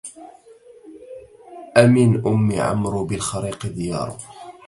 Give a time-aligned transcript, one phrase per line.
[1.77, 4.17] أمن أم عمرو بالخريق ديار